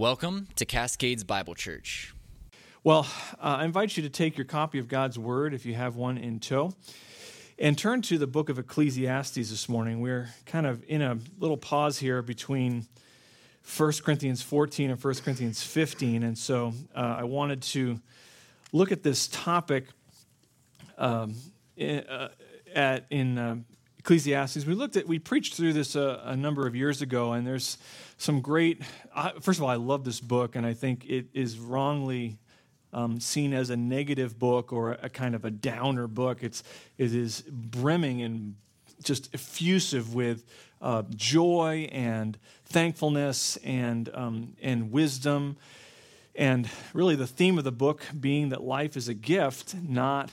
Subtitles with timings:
[0.00, 2.14] Welcome to Cascades Bible Church.
[2.82, 3.06] Well,
[3.38, 6.16] uh, I invite you to take your copy of God's Word, if you have one
[6.16, 6.72] in tow,
[7.58, 10.00] and turn to the book of Ecclesiastes this morning.
[10.00, 12.86] We're kind of in a little pause here between
[13.76, 16.22] 1 Corinthians 14 and 1 Corinthians 15.
[16.22, 18.00] And so uh, I wanted to
[18.72, 19.84] look at this topic
[20.96, 21.34] um,
[21.76, 22.30] in, uh,
[22.74, 23.56] at, in uh,
[24.00, 24.64] Ecclesiastes.
[24.64, 27.76] We looked at, we preached through this a, a number of years ago, and there's
[28.16, 28.80] some great.
[29.14, 32.38] I, first of all, I love this book, and I think it is wrongly
[32.94, 36.42] um, seen as a negative book or a kind of a downer book.
[36.42, 36.64] It's
[36.96, 38.54] it is brimming and
[39.04, 40.46] just effusive with
[40.80, 45.58] uh, joy and thankfulness and um, and wisdom,
[46.34, 50.32] and really the theme of the book being that life is a gift, not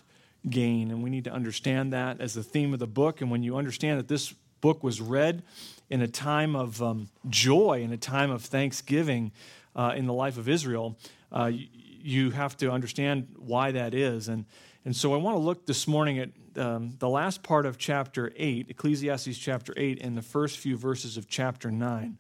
[0.49, 0.91] gain.
[0.91, 3.21] And we need to understand that as the theme of the book.
[3.21, 5.43] And when you understand that this book was read
[5.89, 9.31] in a time of um, joy, in a time of thanksgiving
[9.75, 10.97] uh, in the life of Israel,
[11.31, 14.27] uh, you, have to understand why that is.
[14.27, 14.45] And,
[14.85, 18.32] and so I want to look this morning at um, the last part of chapter
[18.35, 22.17] 8, Ecclesiastes chapter 8, and the first few verses of chapter 9.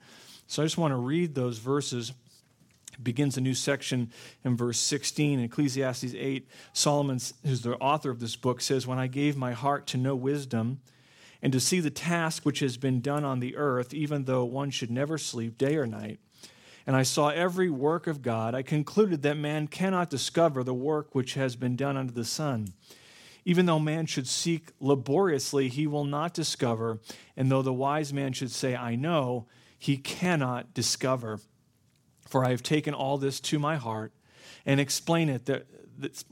[0.47, 2.13] So I just want to read those verses
[3.01, 4.11] begins a new section
[4.43, 6.47] in verse 16 in Ecclesiastes 8.
[6.73, 10.15] Solomon, who's the author of this book, says, When I gave my heart to know
[10.15, 10.79] wisdom
[11.41, 14.71] and to see the task which has been done on the earth, even though one
[14.71, 16.19] should never sleep day or night,
[16.87, 21.13] and I saw every work of God, I concluded that man cannot discover the work
[21.13, 22.73] which has been done under the sun.
[23.43, 26.99] Even though man should seek laboriously, he will not discover,
[27.35, 31.39] and though the wise man should say, I know, he cannot discover.
[32.27, 34.11] For I have taken all this to my heart
[34.65, 35.65] and explain it that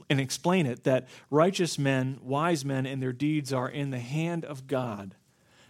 [0.08, 4.44] and explain it that righteous men, wise men, and their deeds are in the hand
[4.44, 5.16] of God.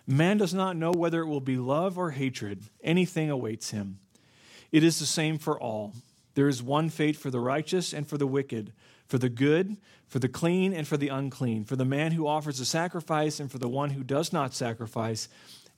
[0.06, 2.64] Man does not know whether it will be love or hatred.
[2.82, 3.98] Anything awaits him.
[4.70, 5.94] It is the same for all.
[6.34, 8.72] There is one fate for the righteous and for the wicked,
[9.06, 12.60] for the good, for the clean, and for the unclean, for the man who offers
[12.60, 15.28] a sacrifice and for the one who does not sacrifice.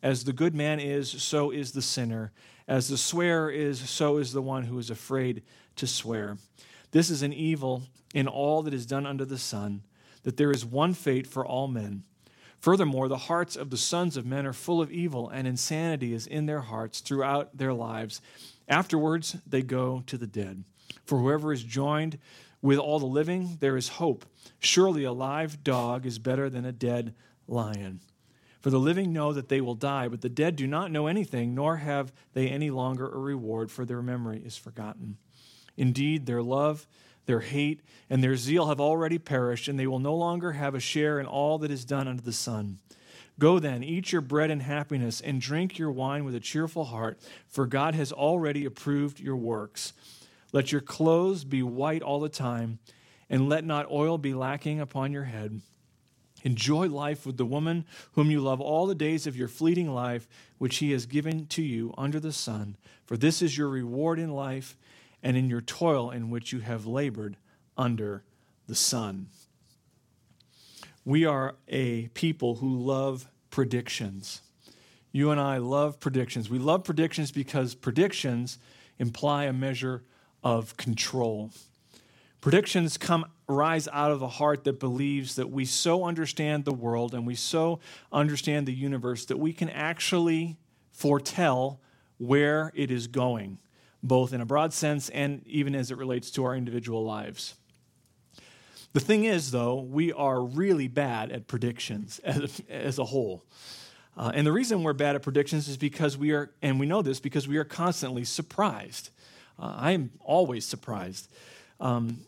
[0.02, 2.32] As the good man is, so is the sinner.
[2.66, 5.42] As the swearer is, so is the one who is afraid
[5.76, 6.36] to swear.
[6.90, 7.82] This is an evil
[8.14, 9.82] in all that is done under the sun,
[10.22, 12.04] that there is one fate for all men.
[12.60, 16.26] Furthermore, the hearts of the sons of men are full of evil, and insanity is
[16.26, 18.20] in their hearts throughout their lives.
[18.68, 20.64] Afterwards, they go to the dead.
[21.04, 22.18] For whoever is joined
[22.60, 24.24] with all the living, there is hope.
[24.58, 27.14] Surely a live dog is better than a dead
[27.46, 28.00] lion.
[28.68, 31.54] For the living know that they will die, but the dead do not know anything,
[31.54, 35.16] nor have they any longer a reward, for their memory is forgotten.
[35.78, 36.86] Indeed, their love,
[37.24, 37.80] their hate,
[38.10, 41.24] and their zeal have already perished, and they will no longer have a share in
[41.24, 42.78] all that is done under the sun.
[43.38, 47.18] Go then, eat your bread in happiness, and drink your wine with a cheerful heart,
[47.46, 49.94] for God has already approved your works.
[50.52, 52.80] Let your clothes be white all the time,
[53.30, 55.62] and let not oil be lacking upon your head
[56.44, 60.28] Enjoy life with the woman whom you love all the days of your fleeting life,
[60.58, 62.76] which he has given to you under the sun.
[63.06, 64.76] For this is your reward in life
[65.22, 67.36] and in your toil in which you have labored
[67.76, 68.22] under
[68.66, 69.28] the sun.
[71.04, 74.42] We are a people who love predictions.
[75.10, 76.50] You and I love predictions.
[76.50, 78.58] We love predictions because predictions
[78.98, 80.02] imply a measure
[80.44, 81.50] of control.
[82.40, 87.14] Predictions come rise out of a heart that believes that we so understand the world
[87.14, 87.80] and we so
[88.12, 90.56] understand the universe that we can actually
[90.92, 91.80] foretell
[92.18, 93.58] where it is going,
[94.02, 97.54] both in a broad sense and even as it relates to our individual lives.
[98.92, 103.44] The thing is, though, we are really bad at predictions as, as a whole.
[104.16, 107.02] Uh, and the reason we're bad at predictions is because we are, and we know
[107.02, 109.10] this because we are constantly surprised.
[109.58, 111.28] Uh, I'm always surprised.
[111.78, 112.22] Um,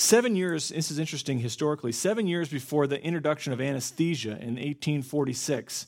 [0.00, 5.86] seven years, this is interesting historically, seven years before the introduction of anesthesia in 1846,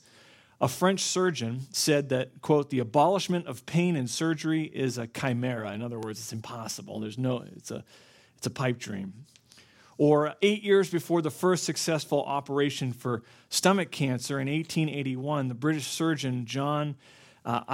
[0.60, 5.72] a French surgeon said that, quote, the abolishment of pain in surgery is a chimera.
[5.72, 7.00] In other words, it's impossible.
[7.00, 7.82] There's no, it's a,
[8.36, 9.12] it's a pipe dream.
[9.98, 15.86] Or eight years before the first successful operation for stomach cancer in 1881, the British
[15.86, 16.96] surgeon John
[17.44, 17.64] uh,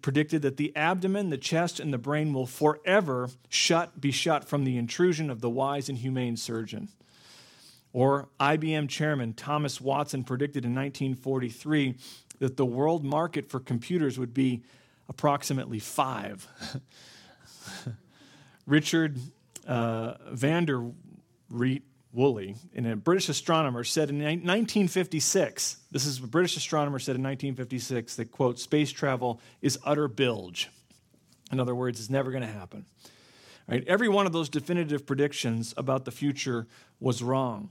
[0.00, 4.64] predicted that the abdomen, the chest, and the brain will forever shut, be shut from
[4.64, 6.88] the intrusion of the wise and humane surgeon.
[7.92, 11.96] Or IBM chairman Thomas Watson predicted in 1943
[12.38, 14.62] that the world market for computers would be
[15.08, 16.48] approximately five.
[18.66, 19.18] Richard
[19.66, 20.90] uh, Vander
[21.50, 21.82] Reet
[22.12, 27.22] Woolley, and a British astronomer, said in 1956, this is a British astronomer said in
[27.22, 30.68] 1956 that, quote, space travel is utter bilge.
[31.50, 32.84] In other words, it's never going to happen.
[33.66, 33.84] Right?
[33.86, 36.66] Every one of those definitive predictions about the future
[37.00, 37.70] was wrong.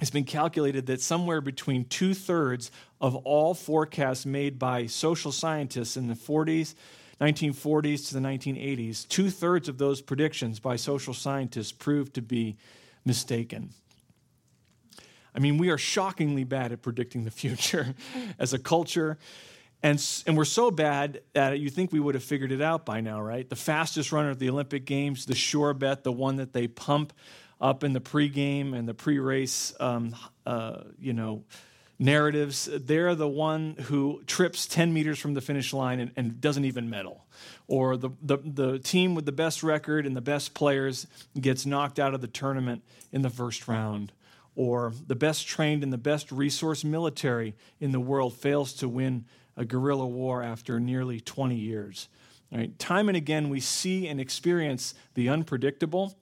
[0.00, 5.96] It's been calculated that somewhere between two thirds of all forecasts made by social scientists
[5.96, 6.74] in the 40s,
[7.20, 12.56] 1940s to the 1980s, two thirds of those predictions by social scientists proved to be
[13.04, 13.70] mistaken.
[15.34, 17.94] I mean, we are shockingly bad at predicting the future
[18.38, 19.18] as a culture.
[19.82, 23.00] And, and we're so bad that you think we would have figured it out by
[23.00, 23.48] now, right?
[23.48, 27.12] The fastest runner at the Olympic Games, the sure bet, the one that they pump
[27.60, 30.14] up in the pregame and the pre-race, um,
[30.46, 31.44] uh, you know,
[31.98, 32.68] narratives.
[32.72, 36.90] They're the one who trips 10 meters from the finish line and, and doesn't even
[36.90, 37.24] medal.
[37.66, 41.06] Or the, the, the team with the best record and the best players
[41.40, 42.82] gets knocked out of the tournament
[43.12, 44.12] in the first round.
[44.56, 49.24] Or the best trained and the best resource military in the world fails to win
[49.56, 52.08] a guerrilla war after nearly 20 years.
[52.52, 52.76] Right?
[52.78, 56.16] Time and again, we see and experience the unpredictable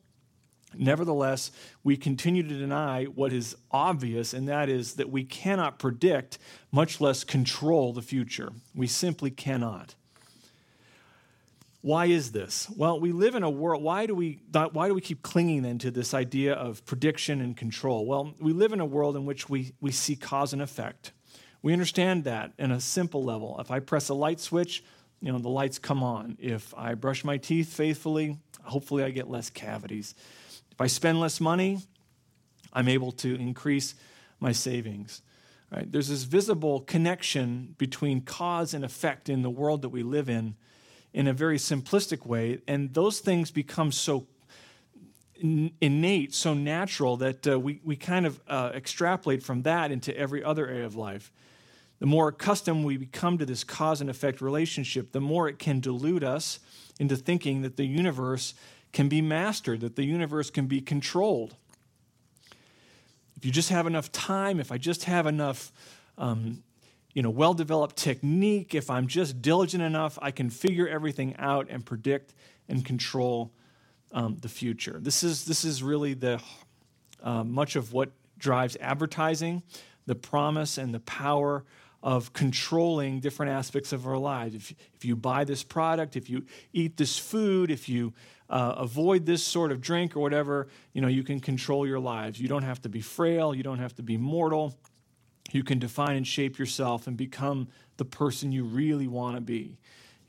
[0.77, 1.51] Nevertheless,
[1.85, 6.39] we continue to deny what is obvious, and that is that we cannot predict,
[6.71, 8.53] much less control the future.
[8.75, 9.95] We simply cannot.
[11.83, 12.71] Why is this?
[12.77, 13.83] Well, we live in a world.
[13.83, 17.57] Why do we, why do we keep clinging then to this idea of prediction and
[17.57, 18.07] control?
[18.07, 21.11] Well, we live in a world in which we, we see cause and effect.
[21.61, 23.57] We understand that in a simple level.
[23.59, 24.85] If I press a light switch,
[25.21, 26.37] you know, the lights come on.
[26.41, 30.15] If I brush my teeth faithfully, hopefully I get less cavities.
[30.73, 31.79] If I spend less money,
[32.73, 33.95] I'm able to increase
[34.41, 35.23] my savings.
[35.71, 35.91] Right?
[35.91, 40.57] There's this visible connection between cause and effect in the world that we live in
[41.13, 44.27] in a very simplistic way, and those things become so
[45.43, 50.43] innate, so natural that uh, we, we kind of uh, extrapolate from that into every
[50.43, 51.33] other area of life.
[51.99, 55.81] The more accustomed we become to this cause and effect relationship, the more it can
[55.81, 56.61] delude us
[56.99, 58.55] into thinking that the universe
[58.93, 61.57] can be mastered, that the universe can be controlled.
[63.37, 65.73] If you just have enough time, if I just have enough,
[66.19, 66.63] um,
[67.15, 71.85] you know, well-developed technique, if I'm just diligent enough, I can figure everything out and
[71.85, 72.35] predict
[72.69, 73.51] and control
[74.13, 74.99] um, the future.
[75.01, 76.41] This is this is really the
[77.23, 79.63] uh, much of what drives advertising,
[80.07, 81.65] the promise and the power
[82.03, 84.55] of controlling different aspects of our lives.
[84.55, 88.13] If, if you buy this product, if you eat this food, if you
[88.53, 92.39] uh, avoid this sort of drink or whatever, you know, you can control your lives.
[92.39, 94.77] You don't have to be frail, you don't have to be mortal.
[95.53, 99.79] You can define and shape yourself and become the person you really want to be.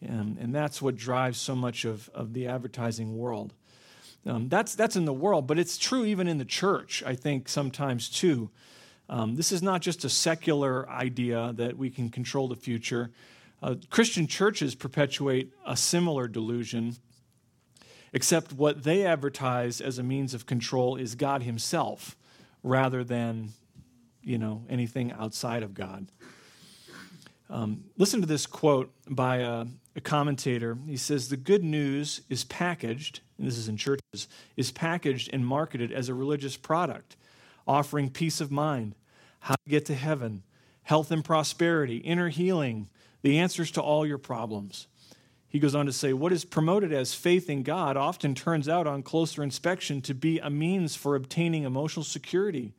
[0.02, 3.54] And, and that's what drives so much of, of the advertising world.
[4.26, 7.50] Um, that's, that's in the world, but it's true even in the church, I think,
[7.50, 8.50] sometimes too.
[9.10, 13.12] Um, this is not just a secular idea that we can control the future.
[13.62, 16.96] Uh, Christian churches perpetuate a similar delusion
[18.14, 22.16] except what they advertise as a means of control is God Himself
[22.62, 23.50] rather than,
[24.22, 26.08] you know, anything outside of God.
[27.50, 29.66] Um, listen to this quote by a,
[29.96, 30.78] a commentator.
[30.88, 35.46] He says, The good news is packaged, and this is in churches, is packaged and
[35.46, 37.16] marketed as a religious product,
[37.68, 38.96] offering peace of mind,
[39.42, 40.44] how to get to heaven,
[40.84, 42.88] health and prosperity, inner healing,
[43.22, 44.88] the answers to all your problems.
[45.54, 48.88] He goes on to say, What is promoted as faith in God often turns out
[48.88, 52.74] on closer inspection to be a means for obtaining emotional security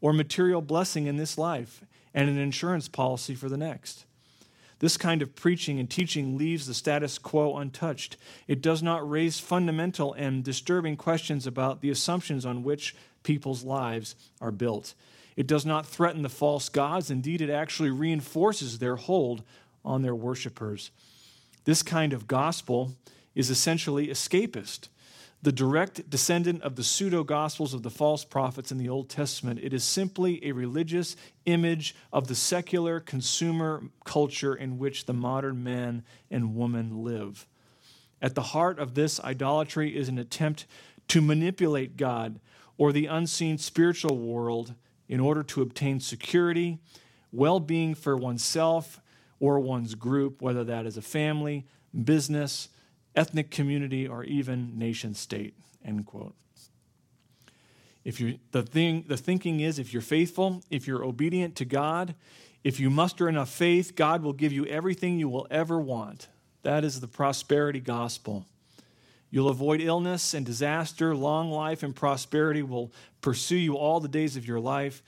[0.00, 4.06] or material blessing in this life and an insurance policy for the next.
[4.80, 8.16] This kind of preaching and teaching leaves the status quo untouched.
[8.48, 14.16] It does not raise fundamental and disturbing questions about the assumptions on which people's lives
[14.40, 14.94] are built.
[15.36, 17.08] It does not threaten the false gods.
[17.08, 19.44] Indeed, it actually reinforces their hold
[19.84, 20.90] on their worshippers.
[21.66, 22.92] This kind of gospel
[23.34, 24.88] is essentially escapist.
[25.42, 29.58] The direct descendant of the pseudo gospels of the false prophets in the Old Testament,
[29.60, 35.64] it is simply a religious image of the secular consumer culture in which the modern
[35.64, 37.48] man and woman live.
[38.22, 40.66] At the heart of this idolatry is an attempt
[41.08, 42.38] to manipulate God
[42.78, 44.74] or the unseen spiritual world
[45.08, 46.78] in order to obtain security,
[47.32, 49.00] well being for oneself,
[49.40, 51.66] or one's group, whether that is a family,
[52.04, 52.68] business,
[53.14, 55.54] ethnic community, or even nation state.
[55.84, 56.34] End quote.
[58.04, 62.14] If you the thing the thinking is if you're faithful, if you're obedient to God,
[62.62, 66.28] if you muster enough faith, God will give you everything you will ever want.
[66.62, 68.44] That is the prosperity gospel.
[69.30, 71.14] You'll avoid illness and disaster.
[71.14, 75.02] Long life and prosperity will pursue you all the days of your life.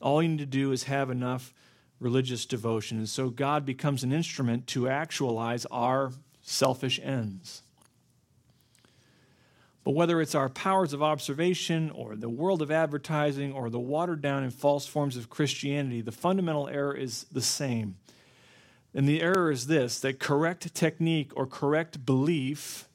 [0.00, 1.52] All you need to do is have enough
[2.02, 2.98] religious devotion.
[2.98, 7.62] And so God becomes an instrument to actualize our selfish ends.
[9.84, 14.20] But whether it's our powers of observation or the world of advertising or the watered
[14.20, 17.96] down and false forms of Christianity, the fundamental error is the same.
[18.94, 22.88] And the error is this that correct technique or correct belief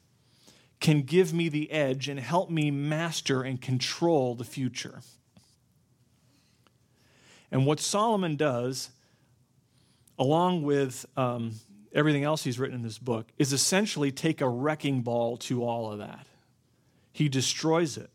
[0.80, 5.00] can give me the edge and help me master and control the future.
[7.50, 8.90] And what Solomon does,
[10.18, 11.52] along with um,
[11.92, 15.92] everything else he's written in this book, is essentially take a wrecking ball to all
[15.92, 16.26] of that.
[17.12, 18.10] He destroys it.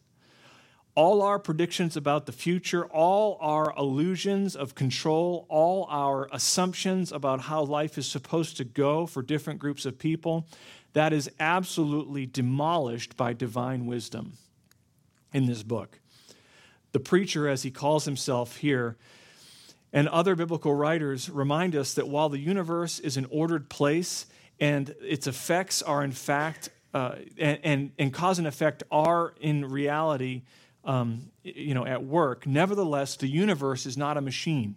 [0.96, 7.42] All our predictions about the future, all our illusions of control, all our assumptions about
[7.42, 10.48] how life is supposed to go for different groups of people,
[10.94, 14.34] that is absolutely demolished by divine wisdom
[15.34, 16.00] in this book.
[16.92, 18.96] The preacher, as he calls himself here,
[19.94, 24.26] and other biblical writers remind us that while the universe is an ordered place
[24.60, 29.66] and its effects are in fact, uh, and, and, and, cause and effect are in
[29.66, 30.42] reality,
[30.84, 34.76] um, you know, at work, nevertheless, the universe is not a machine.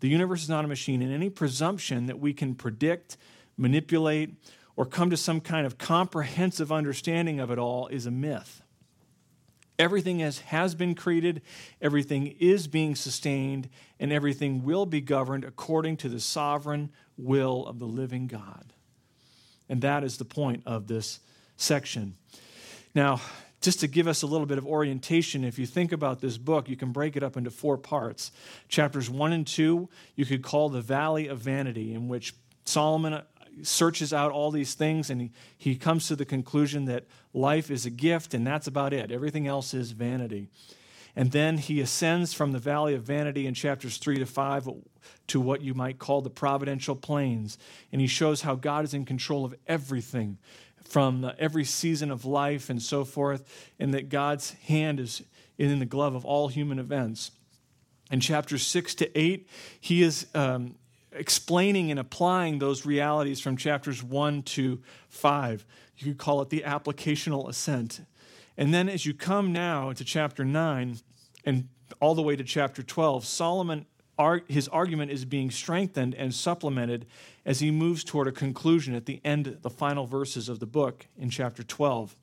[0.00, 3.16] The universe is not a machine, and any presumption that we can predict,
[3.56, 4.34] manipulate,
[4.76, 8.63] or come to some kind of comprehensive understanding of it all is a myth.
[9.78, 11.42] Everything has, been created,
[11.82, 17.78] everything is being sustained, and everything will be governed according to the sovereign will of
[17.78, 18.72] the living God.
[19.68, 21.18] And that is the point of this
[21.56, 22.16] section.
[22.94, 23.20] Now,
[23.60, 26.68] just to give us a little bit of orientation, if you think about this book,
[26.68, 28.30] you can break it up into four parts.
[28.68, 32.34] Chapters one and two, you could call the Valley of Vanity, in which
[32.66, 33.22] Solomon
[33.62, 37.86] searches out all these things and he, he comes to the conclusion that life is
[37.86, 39.10] a gift and that's about it.
[39.10, 40.48] Everything else is vanity.
[41.16, 44.68] And then he ascends from the valley of vanity in chapters 3 to 5
[45.28, 47.56] to what you might call the providential plains.
[47.92, 50.38] And he shows how God is in control of everything
[50.82, 55.22] from every season of life and so forth, and that God's hand is
[55.56, 57.30] in the glove of all human events.
[58.10, 59.48] In chapters 6 to 8,
[59.80, 60.74] he is um,
[61.14, 65.66] explaining and applying those realities from chapters 1 to 5.
[65.98, 68.00] You could call it the applicational ascent.
[68.56, 70.98] And then as you come now to chapter 9
[71.44, 71.68] and
[72.00, 73.86] all the way to chapter 12, Solomon
[74.48, 77.06] his argument is being strengthened and supplemented
[77.44, 81.06] as he moves toward a conclusion at the end the final verses of the book
[81.18, 82.14] in chapter 12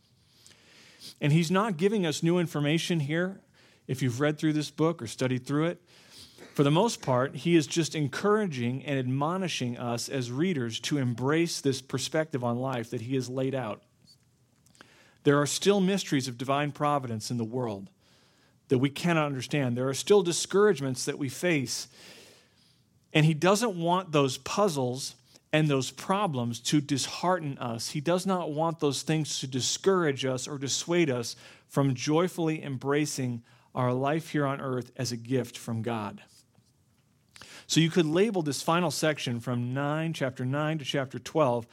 [1.19, 3.41] and he's not giving us new information here
[3.87, 5.81] if you've read through this book or studied through it
[6.53, 11.61] for the most part, he is just encouraging and admonishing us as readers to embrace
[11.61, 13.81] this perspective on life that he has laid out.
[15.23, 17.89] There are still mysteries of divine providence in the world
[18.67, 19.77] that we cannot understand.
[19.77, 21.87] There are still discouragements that we face.
[23.13, 25.15] And he doesn't want those puzzles
[25.53, 27.89] and those problems to dishearten us.
[27.89, 31.35] He does not want those things to discourage us or dissuade us
[31.67, 33.43] from joyfully embracing
[33.75, 36.21] our life here on earth as a gift from God.
[37.71, 41.65] So you could label this final section from 9, chapter 9 to chapter 12,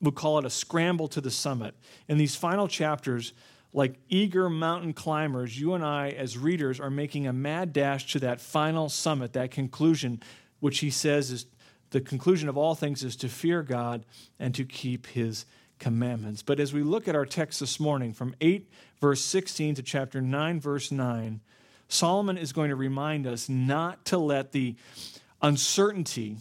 [0.00, 1.74] we'll call it a scramble to the summit.
[2.06, 3.32] In these final chapters,
[3.72, 8.20] like eager mountain climbers, you and I, as readers, are making a mad dash to
[8.20, 10.22] that final summit, that conclusion,
[10.60, 11.46] which he says is
[11.90, 14.04] the conclusion of all things is to fear God
[14.38, 15.44] and to keep his
[15.80, 16.42] commandments.
[16.42, 18.70] But as we look at our text this morning, from 8,
[19.00, 21.40] verse 16 to chapter 9, verse 9,
[21.88, 24.76] Solomon is going to remind us not to let the
[25.42, 26.38] uncertainty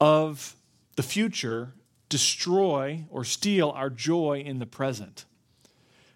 [0.00, 0.56] of
[0.96, 1.74] the future
[2.08, 5.24] destroy or steal our joy in the present.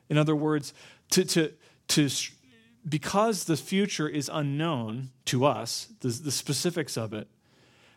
[0.08, 0.72] In other words,
[1.10, 1.52] to, to,
[1.88, 2.08] to,
[2.88, 7.28] because the future is unknown to us, the, the specifics of it,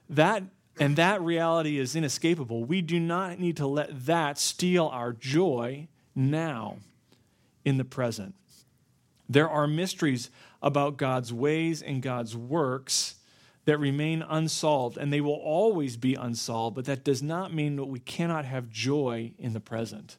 [0.09, 0.43] that
[0.79, 2.63] and that reality is inescapable.
[2.63, 6.77] We do not need to let that steal our joy now
[7.63, 8.33] in the present.
[9.29, 10.29] There are mysteries
[10.61, 13.15] about God's ways and God's works
[13.65, 17.85] that remain unsolved, and they will always be unsolved, but that does not mean that
[17.85, 20.17] we cannot have joy in the present.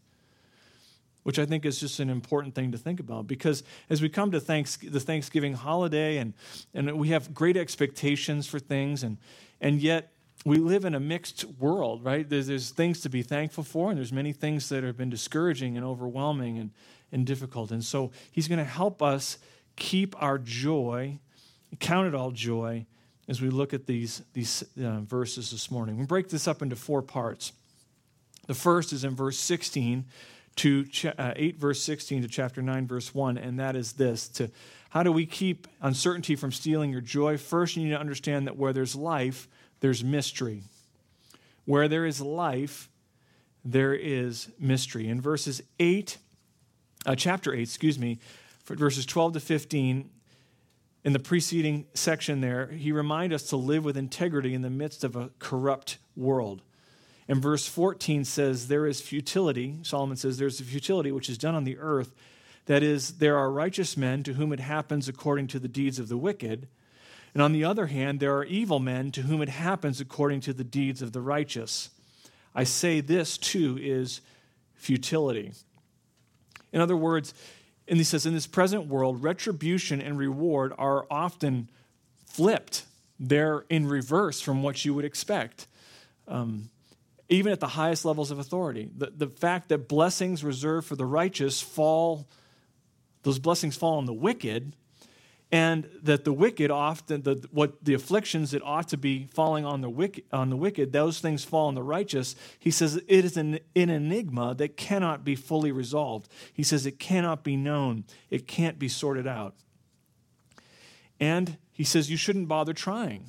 [1.25, 4.33] Which I think is just an important thing to think about because as we come
[4.33, 6.35] to thanks, the Thanksgiving holiday and,
[6.75, 9.19] and we have great expectations for things, and,
[9.61, 10.13] and yet
[10.45, 12.29] we live in a mixed world, right?
[12.29, 15.77] There's, there's things to be thankful for, and there's many things that have been discouraging
[15.77, 16.71] and overwhelming and,
[17.13, 17.71] and difficult.
[17.71, 19.39] And so he's going to help us
[19.77, 21.21] keep our joy,
[21.79, 22.87] count it all joy,
[23.33, 25.99] as we look at these, these uh, verses this morning.
[25.99, 27.53] We break this up into four parts.
[28.47, 30.05] The first is in verse 16
[30.55, 30.87] to
[31.19, 34.51] uh, 8 verse 16 to chapter 9 verse 1 and that is this to
[34.91, 38.59] how do we keep uncertainty from stealing your joy first you need to understand that
[38.59, 39.49] where there's life
[39.81, 40.63] there's mystery
[41.65, 42.91] where there is life
[43.65, 45.09] there is mystery.
[45.09, 46.19] In verses 8,
[47.07, 48.19] uh, chapter 8, excuse me,
[48.67, 50.11] verses 12 to 15,
[51.05, 55.03] in the preceding section there, he reminds us to live with integrity in the midst
[55.03, 56.63] of a corrupt world.
[57.29, 61.55] And verse 14 says, There is futility, Solomon says, there's a futility which is done
[61.55, 62.13] on the earth.
[62.67, 66.09] That is, there are righteous men to whom it happens according to the deeds of
[66.09, 66.69] the wicked.
[67.35, 70.53] And on the other hand, there are evil men to whom it happens according to
[70.53, 71.91] the deeds of the righteous.
[72.55, 74.21] I say this too is
[74.75, 75.53] futility.
[76.73, 77.35] In other words,
[77.93, 81.69] and he says, in this present world, retribution and reward are often
[82.25, 82.85] flipped.
[83.21, 85.67] They're in reverse from what you would expect,
[86.27, 86.71] um,
[87.29, 88.89] even at the highest levels of authority.
[88.97, 92.27] The, the fact that blessings reserved for the righteous fall,
[93.25, 94.75] those blessings fall on the wicked,
[95.53, 99.83] and that the wicked often the, what the afflictions that ought to be falling on
[99.83, 102.35] the wicked on the wicked those things fall on the righteous.
[102.59, 106.29] He says it is an, an enigma that cannot be fully resolved.
[106.55, 108.05] He says it cannot be known.
[108.31, 109.55] It can't be sorted out.
[111.21, 113.27] And he says you shouldn't bother trying.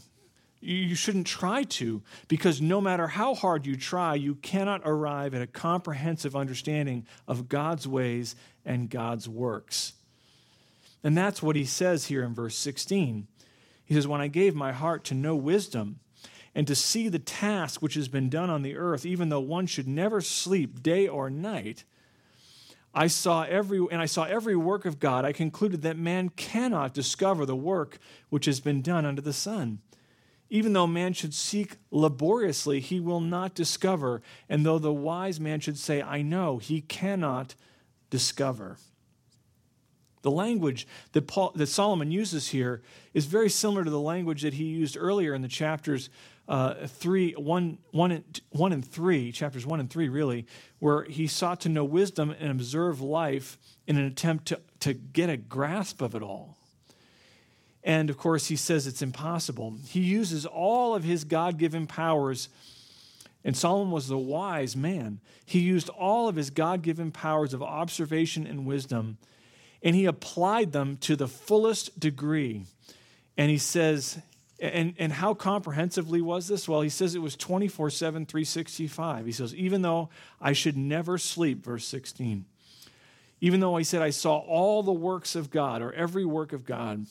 [0.62, 5.42] You shouldn't try to because no matter how hard you try you cannot arrive at
[5.42, 9.92] a comprehensive understanding of god's ways and god's works
[11.04, 13.28] and that's what he says here in verse 16.
[13.84, 16.00] He says, When I gave my heart to know wisdom
[16.56, 19.68] and to see the task which has been done on the earth, even though one
[19.68, 21.84] should never sleep day or night,
[22.94, 25.26] I saw every and I saw every work of God.
[25.26, 27.98] I concluded that man cannot discover the work
[28.30, 29.80] which has been done under the sun.
[30.50, 34.22] Even though man should seek laboriously, he will not discover.
[34.48, 37.56] And though the wise man should say, I know, he cannot
[38.12, 38.78] discover.
[40.24, 42.82] The language that, Paul, that Solomon uses here
[43.14, 46.10] is very similar to the language that he used earlier in the chapters
[46.48, 50.46] uh, three, one, one, and, one and three, chapters one and three, really,
[50.80, 55.30] where he sought to know wisdom and observe life in an attempt to, to get
[55.30, 56.58] a grasp of it all.
[57.84, 59.76] And of course, he says it's impossible.
[59.88, 62.48] He uses all of his God given powers,
[63.44, 65.20] and Solomon was the wise man.
[65.46, 69.18] He used all of his God given powers of observation and wisdom
[69.84, 72.66] and he applied them to the fullest degree.
[73.38, 74.20] And he says,
[74.60, 76.70] and, and how comprehensively was this?
[76.70, 79.26] Well, he says it was 24 7, 365.
[79.26, 82.46] He says, even though I should never sleep, verse 16,
[83.42, 86.64] even though I said I saw all the works of God or every work of
[86.64, 87.06] God,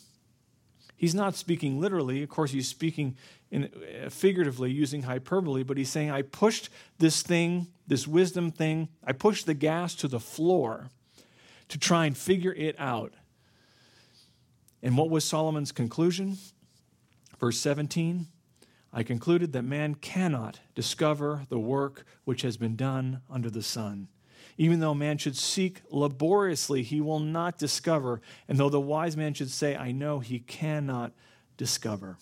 [0.97, 2.23] he's not speaking literally.
[2.23, 3.17] Of course, he's speaking
[3.51, 8.89] in, uh, figuratively using hyperbole, but he's saying, I pushed this thing, this wisdom thing,
[9.05, 10.89] I pushed the gas to the floor
[11.73, 13.15] to try and figure it out.
[14.83, 16.37] And what was Solomon's conclusion?
[17.41, 18.27] Verse 17
[18.93, 24.09] I concluded that man cannot discover the work which has been done under the sun.
[24.59, 28.21] Even though man should seek laboriously, he will not discover.
[28.49, 31.13] And though the wise man should say, I know, he cannot
[31.57, 32.19] discover.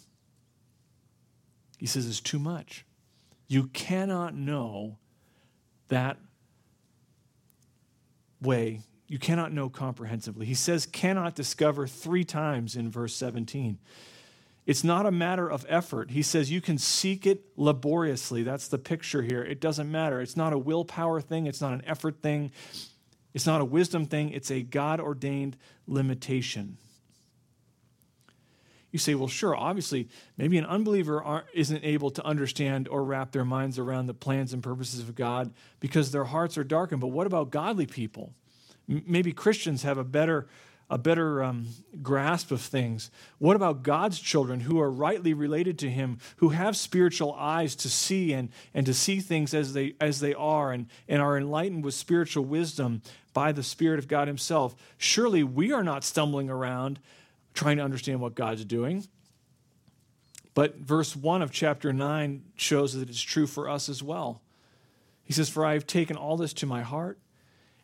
[1.77, 2.87] He says it's too much.
[3.49, 4.99] You cannot know
[5.89, 6.19] that
[8.41, 10.47] way you cannot know comprehensively.
[10.47, 13.77] He says, cannot discover three times in verse 17.
[14.67, 16.13] It's not a matter of effort.
[16.13, 18.45] He says you can seek it laboriously.
[18.45, 19.43] That's the picture here.
[19.43, 20.21] It doesn't matter.
[20.21, 22.53] It's not a willpower thing, it's not an effort thing,
[23.35, 25.57] it's not a wisdom thing, it's a God ordained
[25.89, 26.77] limitation.
[28.93, 33.45] You say, well, sure, obviously, maybe an unbeliever isn't able to understand or wrap their
[33.45, 37.01] minds around the plans and purposes of God because their hearts are darkened.
[37.01, 38.35] But what about godly people?
[38.87, 40.49] Maybe Christians have a better
[40.91, 41.69] a better um,
[42.03, 43.13] grasp of things.
[43.39, 47.89] What about God's children who are rightly related to Him, who have spiritual eyes to
[47.89, 51.85] see and, and to see things as they, as they are and, and are enlightened
[51.85, 54.75] with spiritual wisdom by the Spirit of God Himself?
[54.99, 56.99] Surely we are not stumbling around
[57.55, 59.07] trying to understand what God's doing.
[60.55, 64.43] But verse 1 of chapter 9 shows that it's true for us as well.
[65.23, 67.21] He says, For I have taken all this to my heart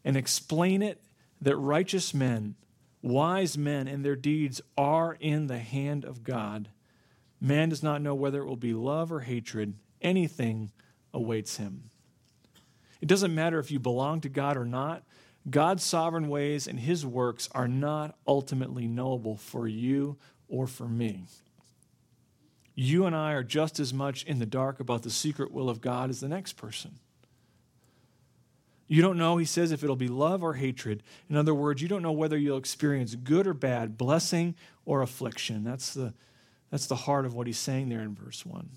[0.07, 1.03] and explain it
[1.43, 2.55] that righteous men,
[3.03, 6.69] wise men, and their deeds are in the hand of God.
[7.41, 10.71] Man does not know whether it will be love or hatred, anything
[11.13, 11.91] awaits him.
[13.01, 15.03] It doesn't matter if you belong to God or not.
[15.51, 20.17] God's sovereign ways and his works are not ultimately knowable for you
[20.49, 21.25] or for me.
[22.77, 25.81] You and I are just as much in the dark about the secret will of
[25.81, 27.01] God as the next person.
[28.89, 31.03] You don't know, he says, if it'll be love or hatred.
[31.29, 35.65] In other words, you don't know whether you'll experience good or bad, blessing or affliction.
[35.65, 36.15] That's the,
[36.71, 38.69] that's the heart of what he's saying there in verse 1.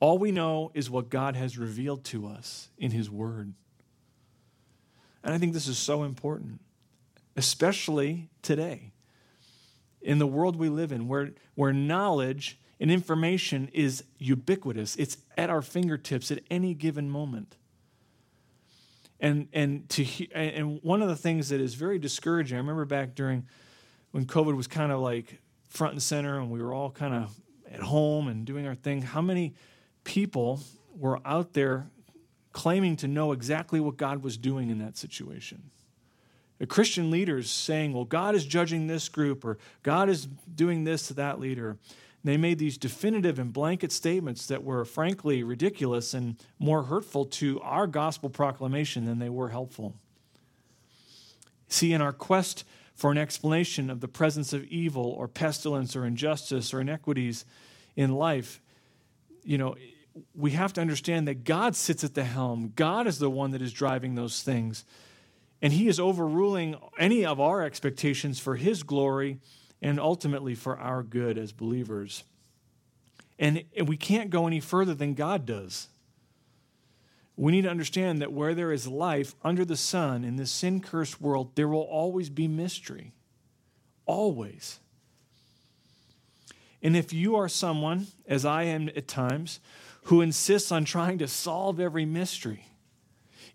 [0.00, 3.54] All we know is what God has revealed to us in His Word.
[5.22, 6.60] And I think this is so important,
[7.36, 8.90] especially today,
[10.00, 14.96] in the world we live in, where, where knowledge and information is ubiquitous.
[14.96, 17.56] It's at our fingertips at any given moment.
[19.22, 23.14] And, and, to, and one of the things that is very discouraging, I remember back
[23.14, 23.46] during
[24.10, 27.34] when COVID was kind of like front and center and we were all kind of
[27.70, 29.54] at home and doing our thing, how many
[30.02, 30.60] people
[30.98, 31.86] were out there
[32.52, 35.70] claiming to know exactly what God was doing in that situation?
[36.58, 41.06] The Christian leaders saying, well, God is judging this group or God is doing this
[41.08, 41.76] to that leader.
[42.24, 47.60] They made these definitive and blanket statements that were frankly ridiculous and more hurtful to
[47.62, 49.94] our gospel proclamation than they were helpful.
[51.68, 56.04] See, in our quest for an explanation of the presence of evil or pestilence or
[56.04, 57.44] injustice or inequities
[57.96, 58.60] in life,
[59.42, 59.74] you know,
[60.34, 62.72] we have to understand that God sits at the helm.
[62.76, 64.84] God is the one that is driving those things.
[65.60, 69.38] And He is overruling any of our expectations for His glory
[69.82, 72.22] and ultimately for our good as believers.
[73.38, 75.88] And, we can't go any further than God does.
[77.36, 80.80] We need to understand that where there is life under the sun in this sin
[80.80, 83.12] cursed world, there will always be mystery.
[84.06, 84.78] Always.
[86.82, 89.60] And if you are someone, as I am at times,
[90.04, 92.66] who insists on trying to solve every mystery,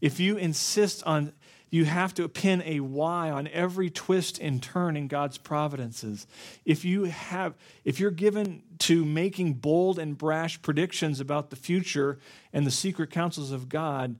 [0.02, 1.34] if you insist on
[1.69, 6.25] you have to pin a why on every twist and turn in God's providences.
[6.63, 12.19] If you have if you're given to making bold and brash predictions about the future
[12.53, 14.17] and the secret counsels of God,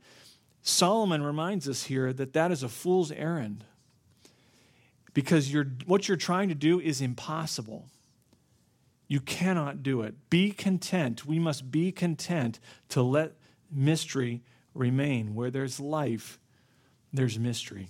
[0.62, 3.64] Solomon reminds us here that that is a fool's errand.
[5.14, 7.88] Because you're, what you're trying to do is impossible.
[9.08, 10.30] You cannot do it.
[10.30, 11.26] Be content.
[11.26, 13.34] We must be content to let
[13.72, 15.34] mystery remain.
[15.34, 16.38] Where there's life,
[17.14, 17.88] there's mystery.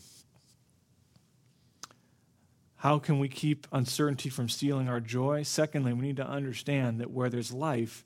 [2.77, 5.43] How can we keep uncertainty from stealing our joy?
[5.43, 8.05] Secondly, we need to understand that where there's life,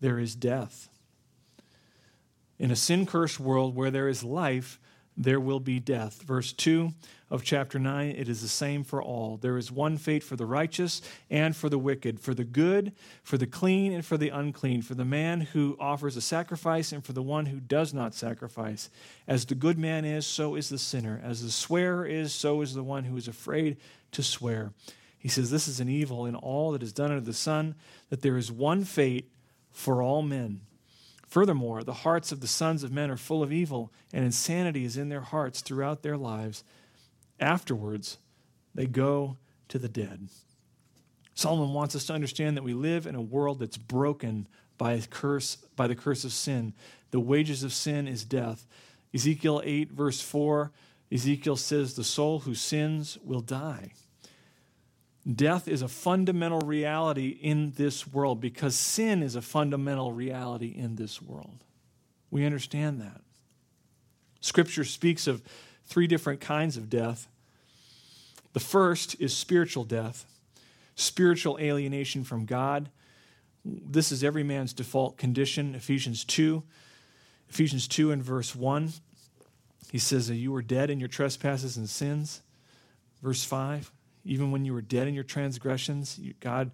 [0.00, 0.88] there is death.
[2.58, 4.80] In a sin cursed world where there is life,
[5.18, 6.22] there will be death.
[6.22, 6.92] Verse 2
[7.28, 9.36] of chapter 9 it is the same for all.
[9.36, 12.92] There is one fate for the righteous and for the wicked, for the good,
[13.24, 17.04] for the clean, and for the unclean, for the man who offers a sacrifice and
[17.04, 18.90] for the one who does not sacrifice.
[19.26, 21.20] As the good man is, so is the sinner.
[21.22, 23.76] As the swearer is, so is the one who is afraid
[24.12, 24.72] to swear.
[25.18, 27.74] He says, This is an evil in all that is done under the sun,
[28.08, 29.32] that there is one fate
[29.72, 30.60] for all men.
[31.28, 34.96] Furthermore, the hearts of the sons of men are full of evil, and insanity is
[34.96, 36.64] in their hearts throughout their lives.
[37.38, 38.16] Afterwards,
[38.74, 39.36] they go
[39.68, 40.28] to the dead.
[41.34, 45.56] Solomon wants us to understand that we live in a world that's broken by curse
[45.76, 46.72] by the curse of sin.
[47.10, 48.66] The wages of sin is death.
[49.14, 50.72] Ezekiel 8 verse 4,
[51.12, 53.92] Ezekiel says the soul who sins will die.
[55.32, 60.96] Death is a fundamental reality in this world because sin is a fundamental reality in
[60.96, 61.64] this world.
[62.30, 63.20] We understand that.
[64.40, 65.42] Scripture speaks of
[65.84, 67.28] three different kinds of death.
[68.54, 70.24] The first is spiritual death,
[70.94, 72.88] spiritual alienation from God.
[73.64, 75.74] This is every man's default condition.
[75.74, 76.62] Ephesians 2.
[77.50, 78.92] Ephesians 2 and verse 1.
[79.90, 82.40] He says that you were dead in your trespasses and sins.
[83.22, 83.90] Verse 5
[84.28, 86.70] even when you were dead in your transgressions, God,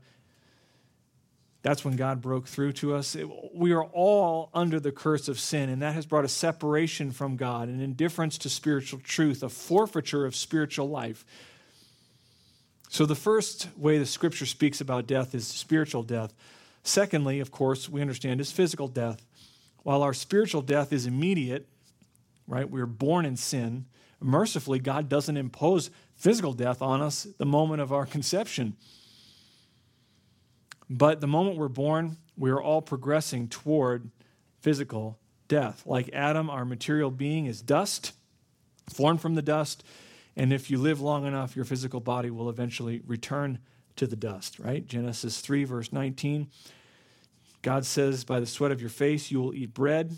[1.63, 3.15] that's when God broke through to us.
[3.15, 7.13] It, we are all under the curse of sin, and that has brought a separation
[7.13, 11.25] from God, an indifference to spiritual truth, a forfeiture of spiritual life.
[12.89, 16.35] So, the first way the scripture speaks about death is spiritual death.
[16.83, 19.25] Secondly, of course, we understand is physical death.
[19.85, 21.67] While our spiritual death is immediate,
[22.47, 23.87] right, we're born in sin,
[24.21, 28.77] mercifully, God doesn't impose physical death on us the moment of our conception.
[30.89, 34.11] But the moment we're born, we are all progressing toward
[34.61, 35.83] physical death.
[35.87, 38.13] Like Adam, our material being is dust,
[38.93, 39.85] formed from the dust.
[40.37, 43.59] And if you live long enough, your physical body will eventually return
[43.97, 44.87] to the dust, right?
[44.87, 46.49] Genesis 3, verse 19.
[47.63, 50.17] God says, By the sweat of your face you will eat bread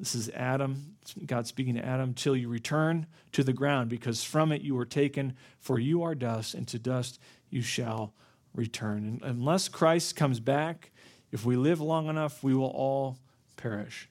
[0.00, 4.50] this is Adam, God speaking to Adam, till you return to the ground, because from
[4.50, 8.14] it you were taken, for you are dust, and to dust you shall
[8.54, 9.04] return.
[9.04, 10.90] And unless Christ comes back,
[11.30, 13.18] if we live long enough, we will all
[13.58, 14.08] perish.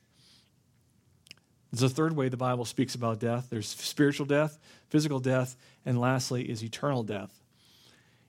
[1.71, 5.99] There's a third way the Bible speaks about death there's spiritual death, physical death, and
[5.99, 7.41] lastly is eternal death.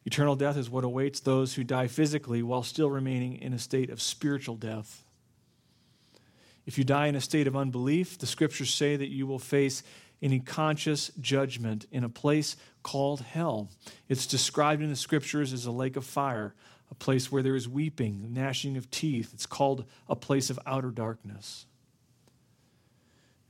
[0.06, 3.90] Eternal death is what awaits those who die physically while still remaining in a state
[3.90, 5.04] of spiritual death.
[6.70, 9.82] If you die in a state of unbelief, the scriptures say that you will face
[10.22, 12.54] any conscious judgment in a place
[12.84, 13.70] called hell.
[14.08, 16.54] It's described in the scriptures as a lake of fire,
[16.88, 19.32] a place where there is weeping, gnashing of teeth.
[19.34, 21.66] It's called a place of outer darkness.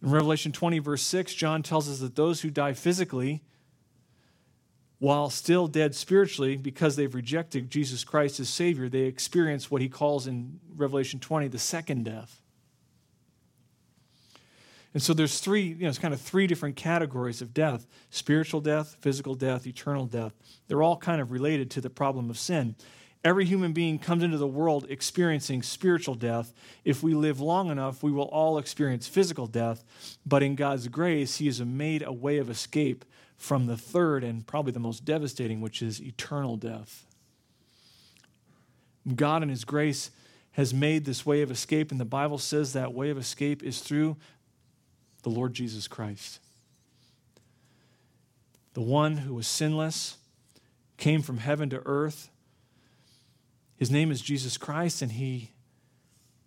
[0.03, 3.43] In Revelation 20, verse 6, John tells us that those who die physically,
[4.99, 9.91] while still dead spiritually, because they've rejected Jesus Christ as Savior, they experience what he
[9.91, 12.40] calls in Revelation 20 the second death.
[14.93, 18.61] And so there's three, you know, it's kind of three different categories of death spiritual
[18.61, 20.33] death, physical death, eternal death.
[20.67, 22.75] They're all kind of related to the problem of sin.
[23.23, 26.55] Every human being comes into the world experiencing spiritual death.
[26.85, 29.85] If we live long enough, we will all experience physical death.
[30.25, 33.05] But in God's grace, He has made a way of escape
[33.37, 37.07] from the third and probably the most devastating, which is eternal death.
[39.15, 40.11] God, in His grace,
[40.53, 43.81] has made this way of escape, and the Bible says that way of escape is
[43.81, 44.17] through
[45.21, 46.41] the Lord Jesus Christ.
[48.75, 50.17] The one who was sinless
[50.97, 52.31] came from heaven to earth
[53.81, 55.53] his name is Jesus Christ, and he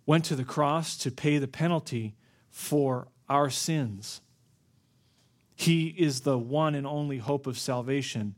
[0.06, 2.14] went to the cross to pay the penalty
[2.48, 4.20] for our sins.
[5.56, 8.36] He is the one and only hope of salvation.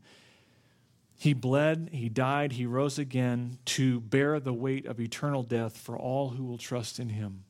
[1.15, 5.95] He bled, he died, he rose again to bear the weight of eternal death for
[5.95, 7.43] all who will trust in him.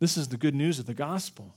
[0.00, 1.54] This is the good news of the gospel.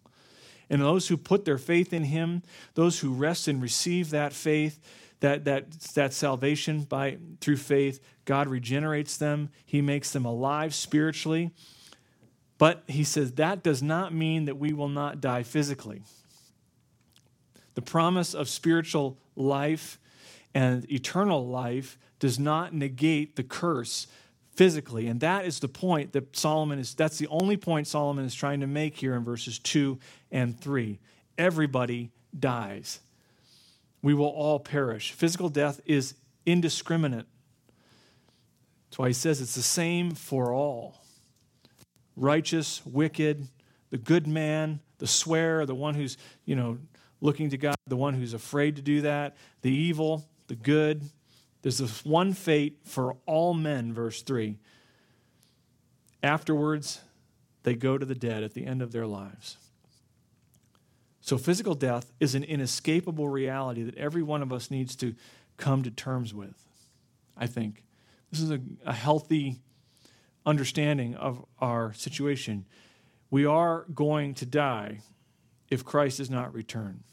[0.69, 4.79] And those who put their faith in him, those who rest and receive that faith,
[5.19, 11.51] that, that, that salvation by, through faith, God regenerates them, He makes them alive spiritually.
[12.57, 16.01] But He says that does not mean that we will not die physically.
[17.75, 19.97] The promise of spiritual life
[20.53, 24.07] and eternal life does not negate the curse
[24.55, 25.07] physically.
[25.07, 28.61] And that is the point that Solomon is, that's the only point Solomon is trying
[28.61, 29.99] to make here in verses 2
[30.31, 30.99] and 3.
[31.37, 32.99] Everybody dies
[34.03, 35.13] we will all perish.
[35.13, 36.13] Physical death is
[36.45, 37.25] indiscriminate.
[38.85, 40.99] That's why he says it's the same for all
[42.15, 43.47] righteous, wicked,
[43.89, 46.77] the good man, the swearer, the one who's, you know,
[47.21, 51.01] looking to God, the one who's afraid to do that, the evil, the good.
[51.63, 54.57] There's this one fate for all men, verse 3.
[56.21, 57.01] Afterwards,
[57.63, 59.57] they go to the dead at the end of their lives.
[61.21, 65.15] So, physical death is an inescapable reality that every one of us needs to
[65.55, 66.55] come to terms with,
[67.37, 67.85] I think.
[68.29, 69.61] This is a, a healthy
[70.45, 72.65] understanding of our situation.
[73.31, 74.99] We are going to die
[75.69, 77.03] if Christ does not return.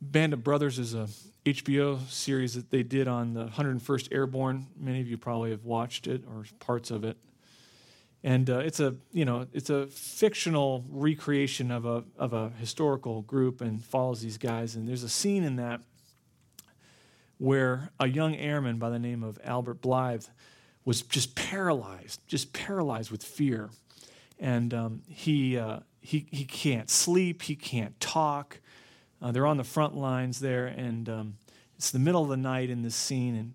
[0.00, 1.08] Band of Brothers is a
[1.44, 4.68] HBO series that they did on the 101st Airborne.
[4.78, 7.16] Many of you probably have watched it or parts of it.
[8.24, 13.22] And uh, it's a you know it's a fictional recreation of a of a historical
[13.22, 14.76] group and follows these guys.
[14.76, 15.80] And there's a scene in that
[17.38, 20.26] where a young airman by the name of Albert Blythe
[20.84, 23.70] was just paralyzed just paralyzed with fear.
[24.38, 28.60] And um, he uh, he he can't sleep he can't talk
[29.22, 31.34] uh, they're on the front lines there and um,
[31.76, 33.54] it's the middle of the night in this scene and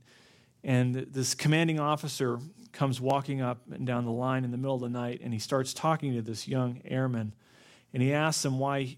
[0.63, 2.39] and this commanding officer
[2.73, 5.39] comes walking up and down the line in the middle of the night and he
[5.39, 7.33] starts talking to this young airman
[7.93, 8.97] and he asks him why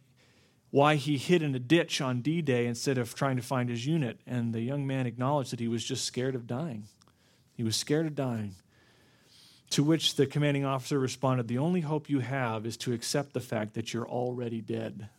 [0.72, 4.20] why he hid in a ditch on D-Day instead of trying to find his unit
[4.28, 6.84] and the young man acknowledged that he was just scared of dying.
[7.54, 8.56] He was scared of dying.
[9.72, 13.40] To which the commanding officer responded, "The only hope you have is to accept the
[13.40, 15.10] fact that you're already dead."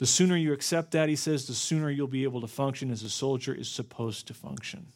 [0.00, 3.02] The sooner you accept that, he says, the sooner you'll be able to function as
[3.02, 4.86] a soldier is supposed to function.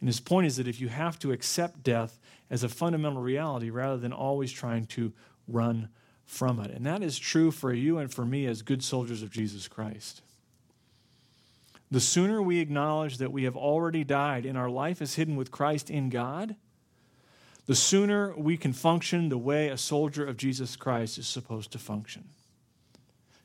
[0.00, 2.18] And his point is that if you have to accept death
[2.50, 5.12] as a fundamental reality rather than always trying to
[5.46, 5.90] run
[6.26, 6.72] from it.
[6.72, 10.22] And that is true for you and for me as good soldiers of Jesus Christ.
[11.88, 15.52] The sooner we acknowledge that we have already died and our life is hidden with
[15.52, 16.56] Christ in God,
[17.66, 21.78] the sooner we can function the way a soldier of Jesus Christ is supposed to
[21.78, 22.24] function.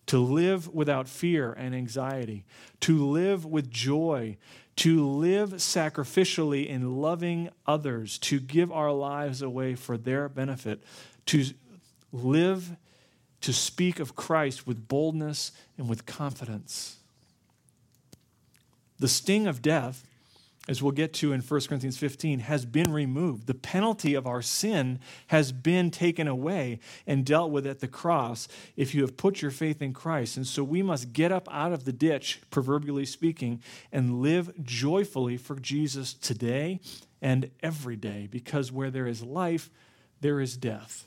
[0.07, 2.45] To live without fear and anxiety,
[2.81, 4.37] to live with joy,
[4.77, 10.81] to live sacrificially in loving others, to give our lives away for their benefit,
[11.27, 11.45] to
[12.11, 12.77] live
[13.41, 16.97] to speak of Christ with boldness and with confidence.
[18.99, 20.05] The sting of death
[20.67, 23.47] as we'll get to in 1 Corinthians 15, has been removed.
[23.47, 28.47] The penalty of our sin has been taken away and dealt with at the cross
[28.75, 30.37] if you have put your faith in Christ.
[30.37, 35.37] And so we must get up out of the ditch, proverbially speaking, and live joyfully
[35.37, 36.79] for Jesus today
[37.21, 39.69] and every day, because where there is life,
[40.21, 41.05] there is death.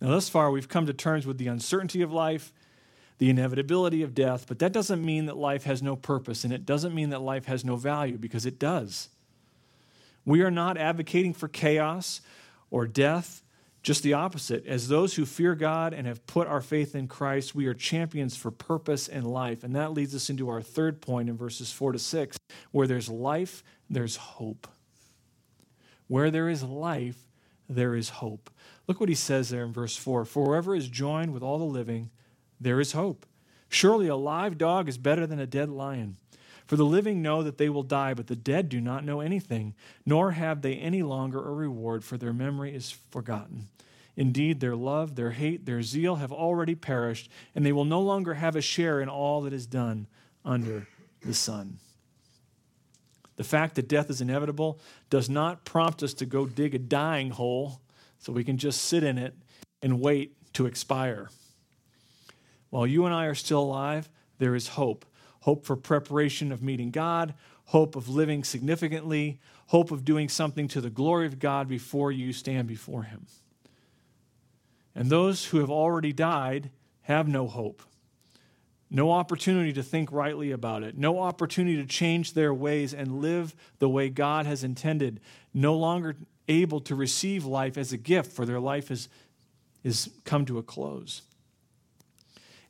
[0.00, 2.52] Now, thus far, we've come to terms with the uncertainty of life,
[3.22, 6.66] the inevitability of death, but that doesn't mean that life has no purpose, and it
[6.66, 9.10] doesn't mean that life has no value, because it does.
[10.24, 12.20] We are not advocating for chaos
[12.68, 13.44] or death,
[13.80, 14.66] just the opposite.
[14.66, 18.36] As those who fear God and have put our faith in Christ, we are champions
[18.36, 19.62] for purpose and life.
[19.62, 22.36] And that leads us into our third point in verses 4 to 6
[22.72, 24.66] where there's life, there's hope.
[26.08, 27.28] Where there is life,
[27.68, 28.50] there is hope.
[28.88, 31.64] Look what he says there in verse 4 For wherever is joined with all the
[31.64, 32.10] living,
[32.62, 33.26] there is hope.
[33.68, 36.16] Surely a live dog is better than a dead lion.
[36.66, 39.74] For the living know that they will die, but the dead do not know anything,
[40.06, 43.68] nor have they any longer a reward, for their memory is forgotten.
[44.16, 48.34] Indeed, their love, their hate, their zeal have already perished, and they will no longer
[48.34, 50.06] have a share in all that is done
[50.44, 50.86] under
[51.22, 51.78] the sun.
[53.36, 57.30] The fact that death is inevitable does not prompt us to go dig a dying
[57.30, 57.80] hole
[58.18, 59.34] so we can just sit in it
[59.80, 61.30] and wait to expire.
[62.72, 64.08] While you and I are still alive,
[64.38, 65.04] there is hope
[65.40, 67.34] hope for preparation of meeting God,
[67.66, 72.32] hope of living significantly, hope of doing something to the glory of God before you
[72.32, 73.26] stand before Him.
[74.94, 76.70] And those who have already died
[77.02, 77.82] have no hope,
[78.88, 83.54] no opportunity to think rightly about it, no opportunity to change their ways and live
[83.80, 85.20] the way God has intended,
[85.52, 86.14] no longer
[86.46, 89.08] able to receive life as a gift, for their life has,
[89.82, 91.22] is come to a close.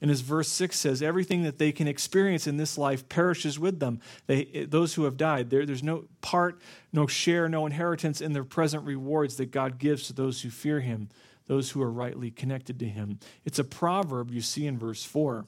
[0.03, 3.79] And as verse 6 says, everything that they can experience in this life perishes with
[3.79, 4.01] them.
[4.27, 6.61] They, those who have died, there, there's no part,
[6.93, 10.81] no share, no inheritance in the present rewards that God gives to those who fear
[10.81, 11.09] Him,
[11.47, 13.21] those who are rightly connected to Him.
[13.45, 15.47] It's a proverb you see in verse 4.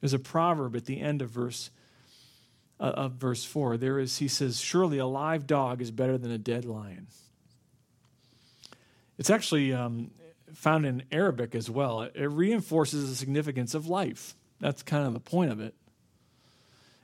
[0.00, 1.70] There's a proverb at the end of verse
[2.78, 3.76] uh, of verse 4.
[3.76, 7.08] There is, he says, Surely a live dog is better than a dead lion.
[9.18, 10.12] It's actually, um,
[10.54, 12.02] found in Arabic as well.
[12.02, 14.34] It reinforces the significance of life.
[14.60, 15.74] That's kind of the point of it.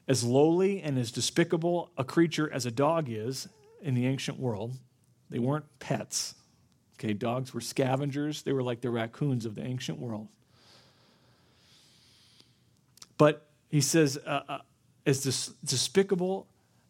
[0.09, 3.49] As lowly and as despicable a creature as a dog is
[3.83, 4.73] in the ancient world,
[5.29, 6.35] they weren't pets.
[6.99, 10.29] Okay, dogs were scavengers, they were like the raccoons of the ancient world.
[13.17, 14.59] But he says, uh, uh,
[15.07, 16.47] as dis- despicable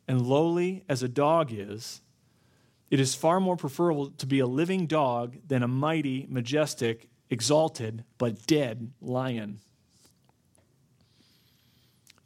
[0.09, 2.01] and lowly as a dog is,
[2.91, 8.05] it is far more preferable to be a living dog than a mighty, majestic, exalted,
[8.19, 9.61] but dead lion.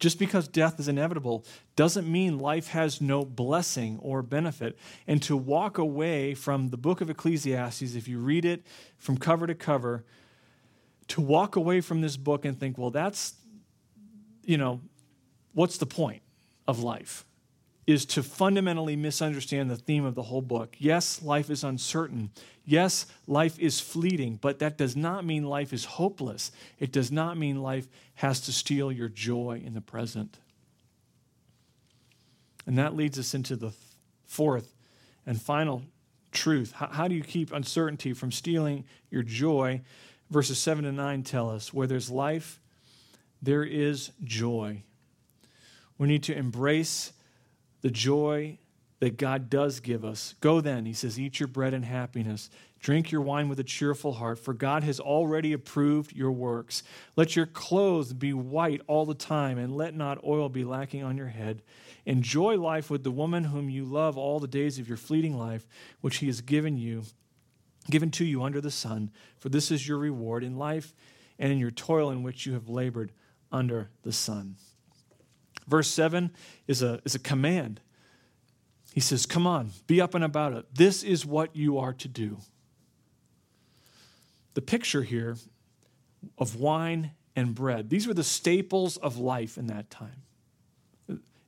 [0.00, 1.46] Just because death is inevitable
[1.76, 4.76] doesn't mean life has no blessing or benefit.
[5.06, 8.66] And to walk away from the book of Ecclesiastes, if you read it
[8.98, 10.04] from cover to cover,
[11.08, 13.34] to walk away from this book and think, well, that's,
[14.44, 14.80] you know,
[15.52, 16.22] what's the point
[16.66, 17.24] of life?
[17.86, 20.74] Is to fundamentally misunderstand the theme of the whole book.
[20.78, 22.30] Yes, life is uncertain.
[22.64, 26.50] Yes, life is fleeting, but that does not mean life is hopeless.
[26.78, 30.38] It does not mean life has to steal your joy in the present.
[32.66, 33.72] And that leads us into the
[34.26, 34.74] fourth
[35.26, 35.82] and final
[36.32, 36.72] truth.
[36.72, 39.82] How, do you keep uncertainty from stealing your joy?
[40.30, 42.60] Verses 7 to 9 tell us where there's life,
[43.42, 44.82] there is joy.
[45.98, 47.12] We need to embrace
[47.84, 48.56] the joy
[49.00, 50.34] that God does give us.
[50.40, 52.48] Go then, he says, eat your bread in happiness.
[52.80, 56.82] Drink your wine with a cheerful heart, for God has already approved your works.
[57.14, 61.18] Let your clothes be white all the time, and let not oil be lacking on
[61.18, 61.60] your head.
[62.06, 65.66] Enjoy life with the woman whom you love all the days of your fleeting life,
[66.00, 67.02] which he has given you,
[67.90, 70.94] given to you under the sun, for this is your reward in life
[71.38, 73.12] and in your toil in which you have labored
[73.52, 74.56] under the sun.
[75.66, 76.30] Verse 7
[76.66, 77.80] is a, is a command.
[78.92, 80.66] He says, Come on, be up and about it.
[80.74, 82.38] This is what you are to do.
[84.54, 85.36] The picture here
[86.38, 90.22] of wine and bread, these were the staples of life in that time,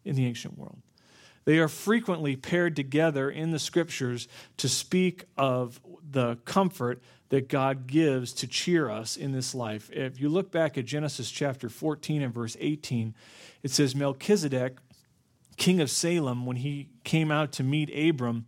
[0.04, 0.78] in the ancient world.
[1.44, 4.26] They are frequently paired together in the scriptures
[4.56, 5.80] to speak of
[6.10, 9.90] the comfort that God gives to cheer us in this life.
[9.92, 13.14] If you look back at Genesis chapter 14 and verse 18,
[13.62, 14.78] it says Melchizedek,
[15.56, 18.46] king of Salem, when he came out to meet Abram,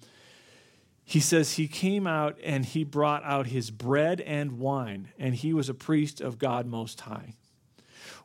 [1.04, 5.54] he says he came out and he brought out his bread and wine, and he
[5.54, 7.32] was a priest of God Most High.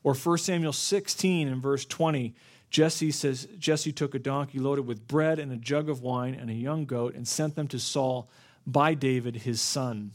[0.04, 2.36] Or 1 Samuel 16 and verse 20,
[2.70, 6.49] Jesse says Jesse took a donkey loaded with bread and a jug of wine and
[6.49, 8.28] a young goat and sent them to Saul
[8.68, 10.12] by David his son.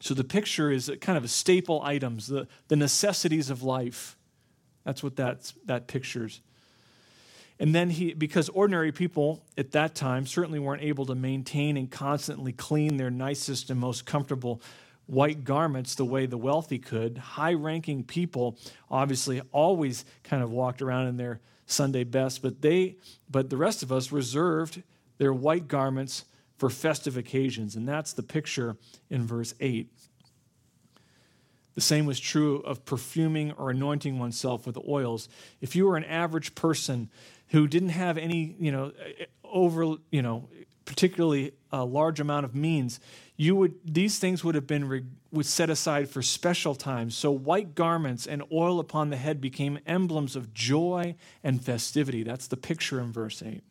[0.00, 4.16] So the picture is kind of a staple items, the, the necessities of life.
[4.84, 6.40] That's what that's, that pictures.
[7.58, 11.90] And then he, because ordinary people at that time certainly weren't able to maintain and
[11.90, 14.62] constantly clean their nicest and most comfortable
[15.04, 18.56] white garments the way the wealthy could, high ranking people
[18.90, 22.96] obviously always kind of walked around in their Sunday best, but they,
[23.30, 24.82] but the rest of us reserved
[25.18, 26.24] their white garments
[26.60, 27.74] for festive occasions.
[27.74, 28.76] And that's the picture
[29.08, 29.90] in verse 8.
[31.74, 35.30] The same was true of perfuming or anointing oneself with oils.
[35.62, 37.08] If you were an average person
[37.48, 38.92] who didn't have any, you know,
[39.42, 40.50] over, you know,
[40.84, 43.00] particularly a large amount of means,
[43.38, 45.02] you would these things would have been re,
[45.32, 47.16] would set aside for special times.
[47.16, 52.22] So white garments and oil upon the head became emblems of joy and festivity.
[52.22, 53.62] That's the picture in verse 8.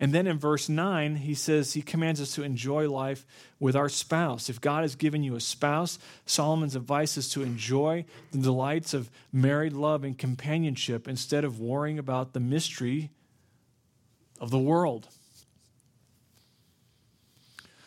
[0.00, 3.26] And then in verse 9, he says he commands us to enjoy life
[3.58, 4.48] with our spouse.
[4.48, 9.10] If God has given you a spouse, Solomon's advice is to enjoy the delights of
[9.32, 13.10] married love and companionship instead of worrying about the mystery
[14.40, 15.08] of the world.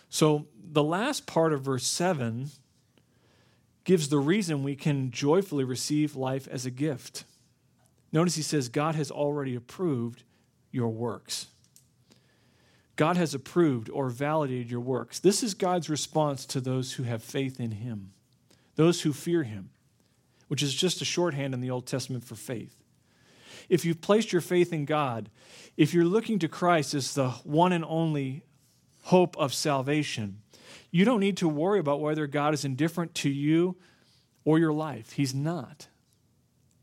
[0.10, 2.50] So the last part of verse 7
[3.86, 7.24] gives the reason we can joyfully receive life as a gift.
[8.12, 10.24] Notice he says, God has already approved
[10.72, 11.48] your works.
[12.96, 15.20] God has approved or validated your works.
[15.20, 18.12] This is God's response to those who have faith in Him,
[18.76, 19.70] those who fear Him,
[20.48, 22.76] which is just a shorthand in the Old Testament for faith.
[23.70, 25.30] If you've placed your faith in God,
[25.78, 28.44] if you're looking to Christ as the one and only
[29.04, 30.42] hope of salvation,
[30.92, 33.78] you don't need to worry about whether God is indifferent to you
[34.44, 35.14] or your life.
[35.14, 35.88] He's not.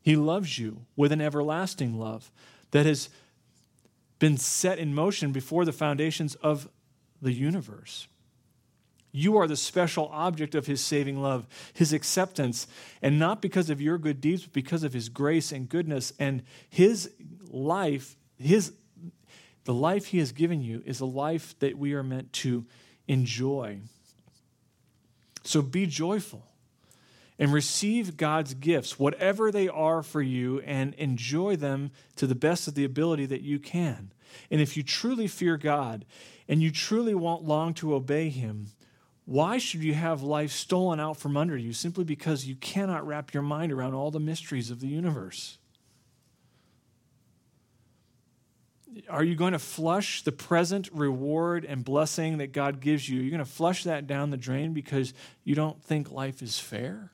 [0.01, 2.33] He loves you with an everlasting love
[2.71, 3.11] that has
[4.19, 6.69] been set in motion before the foundations of
[7.21, 8.09] the universe.
[9.11, 12.67] You are the special object of his saving love, his acceptance,
[13.01, 16.13] and not because of your good deeds, but because of his grace and goodness.
[16.19, 17.11] And his
[17.49, 18.73] life, his
[19.65, 22.65] the life he has given you is a life that we are meant to
[23.07, 23.81] enjoy.
[25.45, 26.48] So be joyful
[27.39, 32.67] and receive God's gifts, whatever they are for you, and enjoy them to the best
[32.67, 34.13] of the ability that you can.
[34.51, 36.05] And if you truly fear God
[36.49, 38.69] and you truly want long to obey Him,
[39.25, 43.35] why should you have life stolen out from under you simply because you cannot wrap
[43.35, 45.59] your mind around all the mysteries of the universe?
[49.09, 53.21] Are you going to flush the present reward and blessing that God gives you?
[53.21, 55.15] You're going to flush that down the drain because
[55.45, 57.13] you don't think life is fair?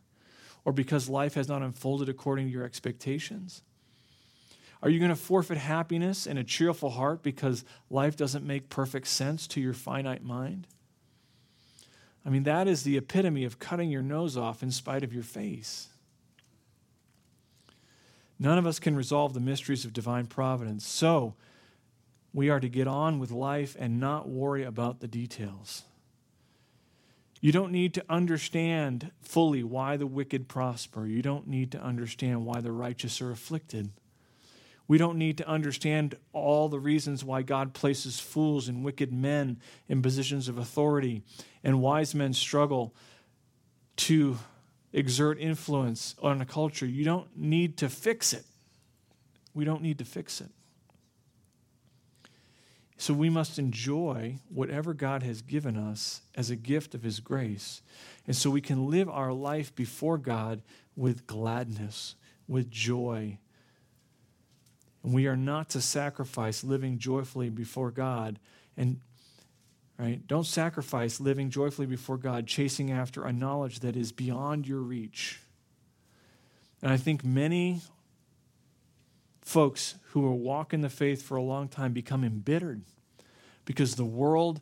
[0.65, 3.62] Or because life has not unfolded according to your expectations?
[4.83, 9.07] Are you going to forfeit happiness and a cheerful heart because life doesn't make perfect
[9.07, 10.67] sense to your finite mind?
[12.27, 15.23] I mean, that is the epitome of cutting your nose off in spite of your
[15.23, 15.89] face.
[18.39, 20.87] None of us can resolve the mysteries of divine providence.
[20.87, 21.35] So,
[22.35, 25.85] we are to get on with life and not worry about the details.
[27.45, 31.07] You don't need to understand fully why the wicked prosper.
[31.07, 33.91] You don't need to understand why the righteous are afflicted.
[34.89, 39.61] We don't need to understand all the reasons why God places fools and wicked men
[39.91, 41.23] in positions of authority
[41.63, 42.95] and wise men struggle
[43.97, 44.39] to
[44.95, 46.87] exert influence on a culture.
[46.87, 48.47] You don't need to fix it.
[49.53, 50.49] We don't need to fix it.
[53.05, 57.83] So we must enjoy whatever God has given us as a gift of His grace.
[58.27, 60.63] And so we can live our life before God
[60.97, 62.15] with gladness,
[62.49, 63.37] with joy.
[65.03, 68.39] And we are not to sacrifice living joyfully before God.
[68.75, 69.01] And
[69.99, 74.81] right, don't sacrifice living joyfully before God, chasing after a knowledge that is beyond your
[74.81, 75.41] reach.
[76.81, 77.83] And I think many
[79.43, 82.81] folks who are walk in the faith for a long time become embittered
[83.65, 84.61] because the world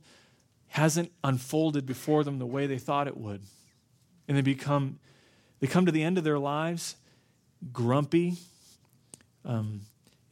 [0.68, 3.42] hasn't unfolded before them the way they thought it would.
[4.26, 4.98] And they become,
[5.60, 6.96] they come to the end of their lives
[7.72, 8.34] grumpy,
[9.44, 9.82] um,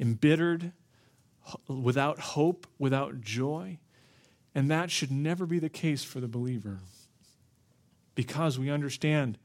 [0.01, 0.73] embittered,
[1.69, 3.79] without hope, without joy.
[4.55, 6.81] And that should never be the case for the believer
[8.15, 9.39] because we understand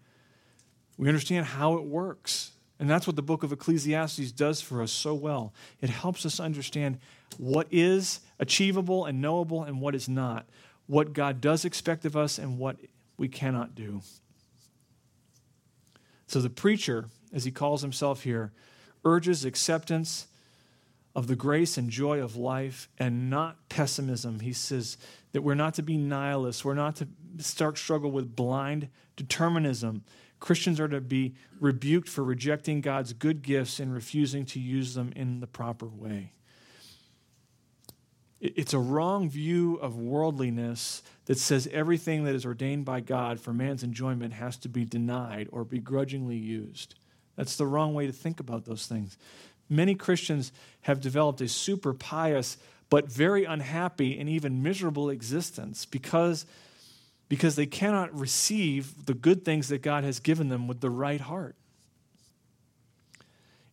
[0.98, 4.92] we understand how it works and that's what the book of Ecclesiastes does for us
[4.92, 5.54] so well.
[5.82, 7.00] It helps us understand
[7.38, 10.46] what is achievable and knowable and what is not,
[10.88, 12.78] what God does expect of us and what
[13.18, 14.02] we cannot do.
[16.28, 18.52] So the preacher, as he calls himself here,
[19.06, 20.28] urges acceptance
[21.16, 24.42] of the grace and joy of life and not pessimism.
[24.42, 24.98] He says
[25.32, 27.08] that we're not to be nihilists, we're not to
[27.38, 30.04] start struggle with blind determinism
[30.46, 35.12] Christians are to be rebuked for rejecting God's good gifts and refusing to use them
[35.16, 36.34] in the proper way.
[38.40, 43.54] It's a wrong view of worldliness that says everything that is ordained by God for
[43.54, 46.94] man's enjoyment has to be denied or begrudgingly used.
[47.36, 49.18] That's the wrong way to think about those things.
[49.68, 52.60] Many Christians have developed a super pious
[52.92, 56.46] but very unhappy and even miserable existence because,
[57.28, 61.22] because they cannot receive the good things that God has given them with the right
[61.22, 61.56] heart.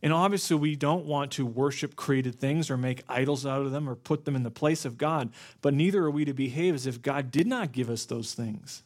[0.02, 3.88] And obviously, we don't want to worship created things or make idols out of them
[3.88, 5.30] or put them in the place of God,
[5.60, 8.82] but neither are we to behave as if God did not give us those things.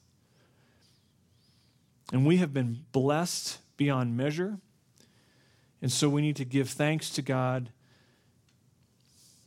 [2.12, 4.59] And we have been blessed beyond measure.
[5.81, 7.71] And so we need to give thanks to God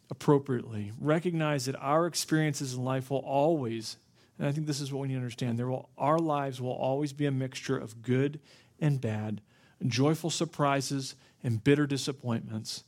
[0.09, 0.91] appropriately.
[0.99, 3.97] Recognize that our experiences in life will always,
[4.39, 6.71] and I think this is what we need to understand, there will, our lives will
[6.71, 8.39] always be a mixture of good
[8.79, 9.41] and bad,
[9.85, 12.85] joyful surprises and bitter disappointments,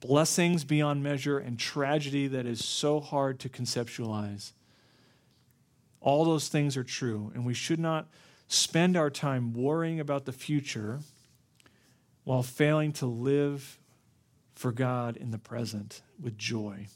[0.00, 4.52] blessings beyond measure, and tragedy that is so hard to conceptualize.
[6.02, 8.08] All those things are true, and we should not
[8.46, 11.00] spend our time worrying about the future
[12.24, 13.78] while failing to live
[14.54, 16.86] for God in the present with joy.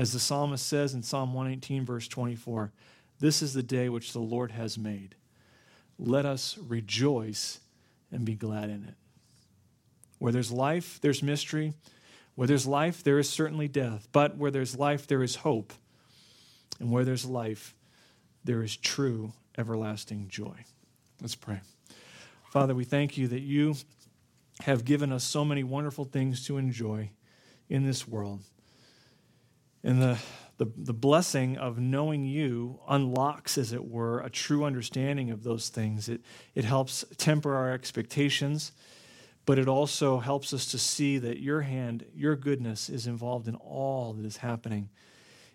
[0.00, 2.72] As the psalmist says in Psalm 118, verse 24,
[3.18, 5.14] this is the day which the Lord has made.
[5.98, 7.60] Let us rejoice
[8.10, 8.94] and be glad in it.
[10.18, 11.74] Where there's life, there's mystery.
[12.34, 14.08] Where there's life, there is certainly death.
[14.10, 15.74] But where there's life, there is hope.
[16.78, 17.74] And where there's life,
[18.42, 20.64] there is true everlasting joy.
[21.20, 21.60] Let's pray.
[22.48, 23.74] Father, we thank you that you
[24.60, 27.10] have given us so many wonderful things to enjoy
[27.68, 28.40] in this world.
[29.82, 30.18] And the,
[30.58, 35.70] the, the, blessing of knowing you unlocks, as it were, a true understanding of those
[35.70, 36.08] things.
[36.08, 36.20] It,
[36.54, 38.72] it helps temper our expectations
[39.46, 43.56] but it also helps us to see that your hand, your goodness is involved in
[43.56, 44.88] all that is happening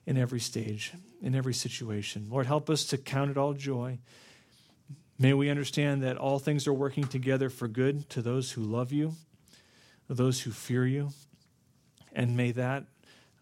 [0.06, 2.28] in every stage, in every situation.
[2.30, 4.00] Lord, help us to count it all joy.
[5.18, 8.92] May we understand that all things are working together for good to those who love
[8.92, 9.14] you,
[10.10, 11.12] those who fear you,
[12.12, 12.84] and may that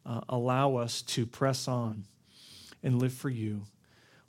[0.06, 2.06] uh, allow us to press on
[2.82, 3.64] and live for you.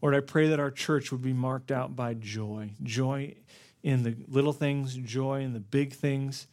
[0.00, 3.34] Lord, I pray that our church would be marked out by joy, joy
[3.82, 6.46] in the little things, joy in the big things.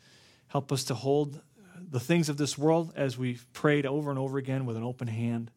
[0.48, 1.42] Help us to hold
[1.90, 5.08] the things of this world as we've prayed over and over again with an open
[5.08, 5.52] hand,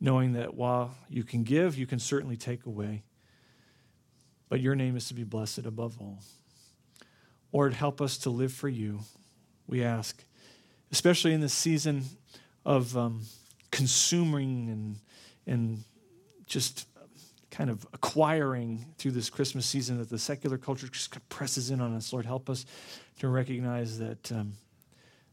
[0.00, 3.02] knowing that while you can give, you can certainly take away.
[4.48, 6.20] But your name is to be blessed above all.
[7.52, 9.00] Lord, help us to live for you,
[9.66, 10.24] we ask,
[10.90, 12.04] especially in this season
[12.64, 13.22] of um,
[13.70, 14.96] consuming and,
[15.46, 15.84] and
[16.46, 16.86] just
[17.50, 21.94] kind of acquiring through this Christmas season that the secular culture just presses in on
[21.94, 22.12] us.
[22.12, 22.64] Lord, help us
[23.18, 24.54] to recognize that um,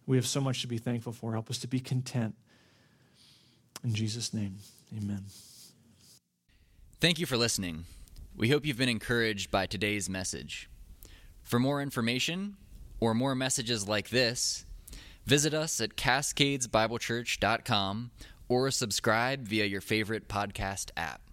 [0.06, 1.34] we have so much to be thankful for.
[1.34, 2.36] Help us to be content.
[3.84, 4.58] In Jesus' name,
[4.98, 5.24] amen.
[7.00, 7.86] Thank you for listening.
[8.36, 10.70] We hope you've been encouraged by today's message.
[11.42, 12.58] For more information
[13.00, 14.66] or more messages like this,
[15.30, 18.12] visit us at cascadesbiblechurch.com
[18.48, 21.29] or subscribe via your favorite podcast app.